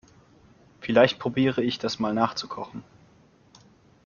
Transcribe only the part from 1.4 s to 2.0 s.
ich das